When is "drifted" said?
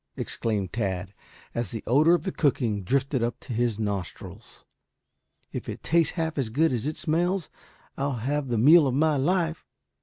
2.83-3.21